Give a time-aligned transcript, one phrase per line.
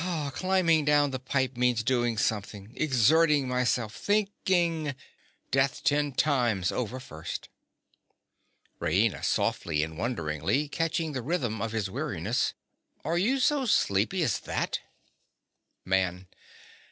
[0.33, 4.95] Climbing down the pipe means doing something—exerting myself—thinking!
[5.51, 7.49] Death ten times over first.
[8.79, 9.23] RAINA.
[9.23, 12.55] (softly and wonderingly, catching the rhythm of his weariness).
[13.05, 14.79] Are you so sleepy as that?
[15.85, 16.25] MAN.